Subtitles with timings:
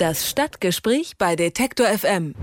[0.00, 2.34] Das Stadtgespräch bei Detektor FM.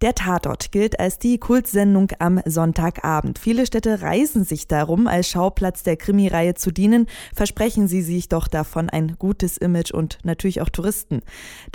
[0.00, 3.38] Der Tatort gilt als die Kultsendung am Sonntagabend.
[3.38, 8.48] Viele Städte reißen sich darum, als Schauplatz der Krimireihe zu dienen, versprechen sie sich doch
[8.48, 11.20] davon ein gutes Image und natürlich auch Touristen.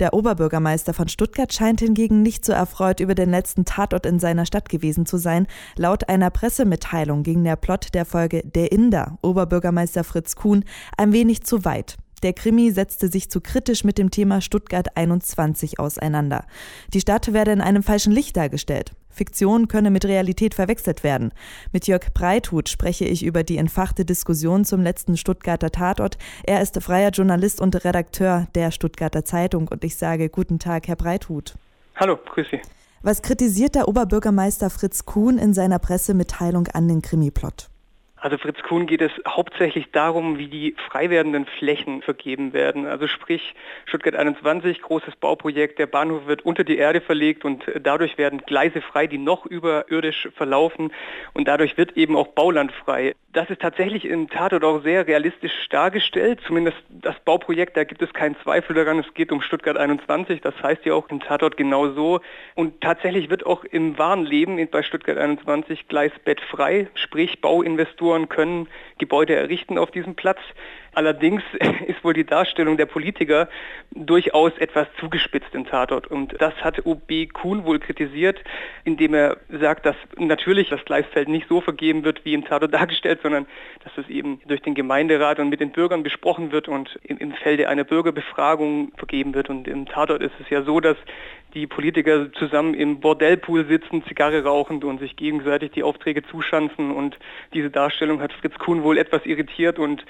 [0.00, 4.44] Der Oberbürgermeister von Stuttgart scheint hingegen nicht so erfreut über den letzten Tatort in seiner
[4.44, 5.46] Stadt gewesen zu sein.
[5.76, 10.64] Laut einer Pressemitteilung ging der Plot der Folge Der Inder, Oberbürgermeister Fritz Kuhn,
[10.96, 11.96] ein wenig zu weit.
[12.22, 16.44] Der Krimi setzte sich zu kritisch mit dem Thema Stuttgart 21 auseinander.
[16.94, 18.92] Die Stadt werde in einem falschen Licht dargestellt.
[19.10, 21.32] Fiktion könne mit Realität verwechselt werden.
[21.72, 26.16] Mit Jörg Breithut spreche ich über die entfachte Diskussion zum letzten Stuttgarter Tatort.
[26.44, 30.96] Er ist freier Journalist und Redakteur der Stuttgarter Zeitung und ich sage guten Tag, Herr
[30.96, 31.54] Breithut.
[31.96, 32.60] Hallo, grüß Sie.
[33.02, 37.71] Was kritisiert der Oberbürgermeister Fritz Kuhn in seiner Pressemitteilung an den Krimiplot?
[38.22, 42.86] Also Fritz Kuhn geht es hauptsächlich darum, wie die frei werdenden Flächen vergeben werden.
[42.86, 48.18] Also sprich Stuttgart 21, großes Bauprojekt, der Bahnhof wird unter die Erde verlegt und dadurch
[48.18, 50.92] werden Gleise frei, die noch überirdisch verlaufen
[51.34, 53.16] und dadurch wird eben auch Bauland frei.
[53.32, 58.12] Das ist tatsächlich im Tatort auch sehr realistisch dargestellt, zumindest das Bauprojekt, da gibt es
[58.12, 61.88] keinen Zweifel daran, es geht um Stuttgart 21, das heißt ja auch im Tatort genau
[61.92, 62.20] so.
[62.56, 68.28] Und tatsächlich wird auch im wahren Leben bei Stuttgart 21 Gleisbett frei, sprich Bauinvestoren Investoren
[68.28, 70.40] können Gebäude errichten auf diesem Platz.
[70.94, 71.42] Allerdings
[71.86, 73.48] ist wohl die Darstellung der Politiker
[73.92, 76.06] durchaus etwas zugespitzt im Tatort.
[76.06, 78.42] Und das hat OB Kuhn wohl kritisiert,
[78.84, 83.20] indem er sagt, dass natürlich das Gleisfeld nicht so vergeben wird, wie im Tatort dargestellt,
[83.22, 83.46] sondern
[83.84, 87.32] dass es eben durch den Gemeinderat und mit den Bürgern besprochen wird und im, im
[87.32, 89.48] Felde einer Bürgerbefragung vergeben wird.
[89.48, 90.96] Und im Tatort ist es ja so, dass
[91.54, 96.90] die Politiker zusammen im Bordellpool sitzen, Zigarre rauchend und sich gegenseitig die Aufträge zuschanzen.
[96.90, 97.18] Und
[97.52, 100.04] diese Darstellung hat Fritz Kuhn wohl etwas irritiert und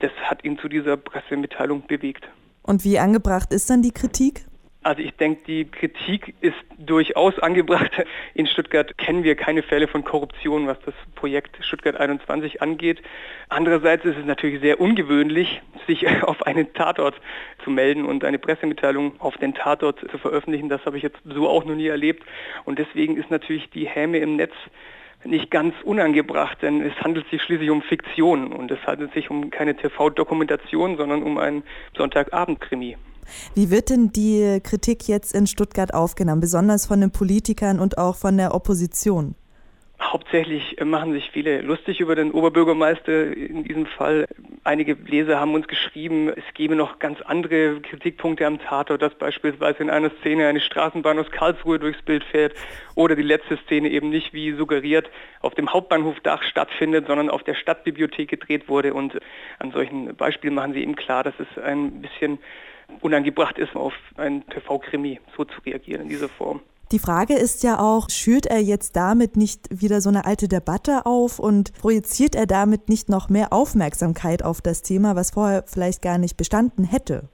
[0.00, 2.28] das hat ihn zu dieser Pressemitteilung bewegt.
[2.62, 4.44] Und wie angebracht ist dann die Kritik?
[4.84, 7.90] Also ich denke, die Kritik ist durchaus angebracht.
[8.34, 13.02] In Stuttgart kennen wir keine Fälle von Korruption, was das Projekt Stuttgart 21 angeht.
[13.48, 17.20] Andererseits ist es natürlich sehr ungewöhnlich, sich auf einen Tatort
[17.64, 20.68] zu melden und eine Pressemitteilung auf den Tatort zu veröffentlichen.
[20.68, 22.24] Das habe ich jetzt so auch noch nie erlebt.
[22.64, 24.54] Und deswegen ist natürlich die Häme im Netz
[25.24, 29.50] nicht ganz unangebracht, denn es handelt sich schließlich um Fiktion und es handelt sich um
[29.50, 31.62] keine TV-Dokumentation, sondern um einen
[31.96, 32.96] Sonntagabend-Krimi.
[33.54, 38.16] Wie wird denn die Kritik jetzt in Stuttgart aufgenommen, besonders von den Politikern und auch
[38.16, 39.34] von der Opposition?
[40.00, 44.26] Hauptsächlich machen sich viele lustig über den Oberbürgermeister in diesem Fall.
[44.68, 49.78] Einige Leser haben uns geschrieben, es gebe noch ganz andere Kritikpunkte am Tatort, dass beispielsweise
[49.82, 52.52] in einer Szene eine Straßenbahn aus Karlsruhe durchs Bild fährt
[52.94, 55.08] oder die letzte Szene eben nicht wie suggeriert
[55.40, 58.92] auf dem Hauptbahnhofdach stattfindet, sondern auf der Stadtbibliothek gedreht wurde.
[58.92, 59.18] Und
[59.58, 62.38] an solchen Beispielen machen sie eben klar, dass es ein bisschen
[63.00, 66.60] unangebracht ist, auf einen TV-Krimi so zu reagieren in dieser Form.
[66.90, 71.04] Die Frage ist ja auch, schürt er jetzt damit nicht wieder so eine alte Debatte
[71.04, 76.00] auf und projiziert er damit nicht noch mehr Aufmerksamkeit auf das Thema, was vorher vielleicht
[76.00, 77.28] gar nicht bestanden hätte?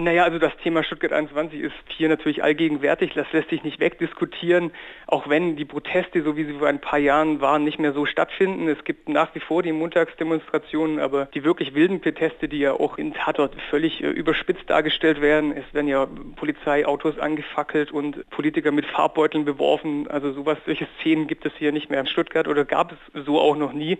[0.00, 4.70] Naja, also das Thema Stuttgart 21 ist hier natürlich allgegenwärtig, das lässt sich nicht wegdiskutieren,
[5.08, 8.06] auch wenn die Proteste, so wie sie vor ein paar Jahren waren, nicht mehr so
[8.06, 8.68] stattfinden.
[8.68, 12.96] Es gibt nach wie vor die Montagsdemonstrationen, aber die wirklich wilden Proteste, die ja auch
[12.96, 18.86] in Tatort völlig äh, überspitzt dargestellt werden, es werden ja Polizeiautos angefackelt und Politiker mit
[18.86, 22.92] Farbbeuteln beworfen, also sowas, solche Szenen gibt es hier nicht mehr in Stuttgart oder gab
[22.92, 23.98] es so auch noch nie.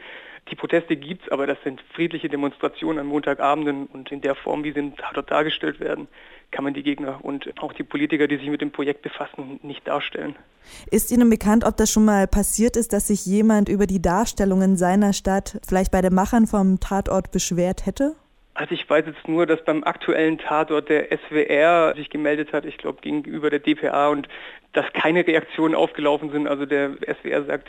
[0.50, 4.64] Die Proteste gibt es, aber das sind friedliche Demonstrationen an Montagabenden und in der Form,
[4.64, 6.08] wie sie dort dargestellt werden,
[6.50, 9.86] kann man die Gegner und auch die Politiker, die sich mit dem Projekt befassen, nicht
[9.86, 10.36] darstellen.
[10.90, 14.76] Ist Ihnen bekannt, ob das schon mal passiert ist, dass sich jemand über die Darstellungen
[14.76, 18.16] seiner Stadt vielleicht bei den Machern vom Tatort beschwert hätte?
[18.58, 22.76] Also ich weiß jetzt nur, dass beim aktuellen Tatort der SWR sich gemeldet hat, ich
[22.76, 24.26] glaube gegenüber der DPA und
[24.72, 26.48] dass keine Reaktionen aufgelaufen sind.
[26.48, 27.68] Also der SWR sagt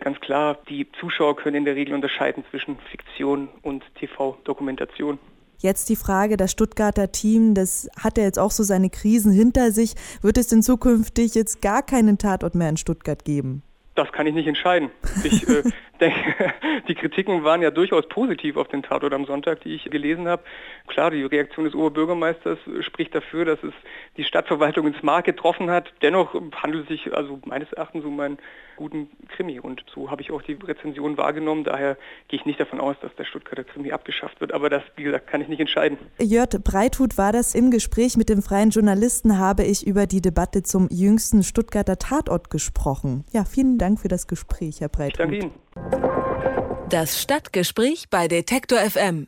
[0.00, 5.20] ganz klar, die Zuschauer können in der Regel unterscheiden zwischen Fiktion und TV-Dokumentation.
[5.58, 9.70] Jetzt die Frage, das Stuttgarter Team, das hat ja jetzt auch so seine Krisen hinter
[9.70, 9.94] sich.
[10.20, 13.62] Wird es denn zukünftig jetzt gar keinen Tatort mehr in Stuttgart geben?
[13.94, 14.90] Das kann ich nicht entscheiden.
[15.22, 15.62] Ich äh,
[16.00, 16.52] denke,
[16.88, 20.42] die Kritiken waren ja durchaus positiv auf den Tatort am Sonntag, die ich gelesen habe.
[20.86, 23.72] Klar, die Reaktion des Oberbürgermeisters spricht dafür, dass es
[24.16, 25.92] die Stadtverwaltung ins Mark getroffen hat.
[26.02, 28.38] Dennoch handelt es sich also meines Erachtens um einen
[28.76, 31.62] guten Krimi und so habe ich auch die Rezension wahrgenommen.
[31.62, 31.96] Daher
[32.26, 35.28] gehe ich nicht davon aus, dass der Stuttgarter Krimi abgeschafft wird, aber das, wie gesagt,
[35.28, 35.96] kann ich nicht entscheiden.
[36.18, 40.62] Jörg Breithut war das im Gespräch mit dem freien Journalisten, habe ich über die Debatte
[40.64, 43.24] zum jüngsten Stuttgarter Tatort gesprochen.
[43.32, 45.32] Ja, vielen Dank für das Gespräch, Herr Breithut.
[45.32, 46.88] Ich danke Ihnen.
[46.88, 49.26] Das Stadtgespräch bei Detektor FM.